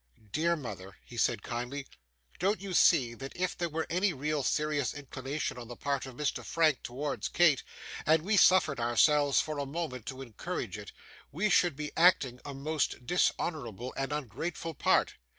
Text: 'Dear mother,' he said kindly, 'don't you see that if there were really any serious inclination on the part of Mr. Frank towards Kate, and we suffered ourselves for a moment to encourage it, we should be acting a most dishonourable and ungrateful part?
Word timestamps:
'Dear 0.31 0.55
mother,' 0.55 0.97
he 1.05 1.15
said 1.15 1.43
kindly, 1.43 1.85
'don't 2.39 2.59
you 2.59 2.73
see 2.73 3.13
that 3.13 3.33
if 3.37 3.55
there 3.55 3.69
were 3.69 3.85
really 3.91 4.09
any 4.11 4.41
serious 4.41 4.95
inclination 4.95 5.59
on 5.59 5.67
the 5.67 5.75
part 5.75 6.07
of 6.07 6.15
Mr. 6.15 6.43
Frank 6.43 6.81
towards 6.81 7.27
Kate, 7.27 7.61
and 8.07 8.23
we 8.23 8.35
suffered 8.35 8.79
ourselves 8.79 9.39
for 9.41 9.59
a 9.59 9.65
moment 9.67 10.07
to 10.07 10.23
encourage 10.23 10.75
it, 10.75 10.91
we 11.31 11.51
should 11.51 11.75
be 11.75 11.91
acting 11.95 12.39
a 12.43 12.51
most 12.55 13.05
dishonourable 13.05 13.93
and 13.95 14.11
ungrateful 14.11 14.73
part? 14.73 15.17